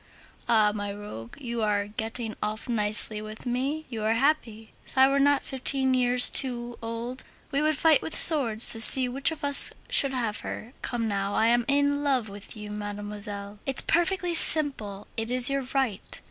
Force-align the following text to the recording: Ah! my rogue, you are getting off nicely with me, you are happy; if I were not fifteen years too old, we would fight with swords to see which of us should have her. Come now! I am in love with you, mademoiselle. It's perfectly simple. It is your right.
Ah! 0.49 0.71
my 0.73 0.91
rogue, 0.91 1.37
you 1.39 1.61
are 1.61 1.85
getting 1.85 2.35
off 2.41 2.67
nicely 2.67 3.21
with 3.21 3.45
me, 3.45 3.85
you 3.87 4.01
are 4.01 4.15
happy; 4.15 4.73
if 4.83 4.97
I 4.97 5.07
were 5.07 5.19
not 5.19 5.43
fifteen 5.43 5.93
years 5.93 6.27
too 6.31 6.75
old, 6.81 7.23
we 7.51 7.61
would 7.61 7.77
fight 7.77 8.01
with 8.01 8.17
swords 8.17 8.71
to 8.71 8.79
see 8.79 9.07
which 9.07 9.29
of 9.29 9.43
us 9.43 9.69
should 9.89 10.15
have 10.15 10.39
her. 10.39 10.73
Come 10.81 11.07
now! 11.07 11.35
I 11.35 11.49
am 11.49 11.65
in 11.67 12.03
love 12.03 12.29
with 12.29 12.57
you, 12.57 12.71
mademoiselle. 12.71 13.59
It's 13.67 13.83
perfectly 13.83 14.33
simple. 14.33 15.05
It 15.17 15.29
is 15.29 15.51
your 15.51 15.67
right. 15.75 16.19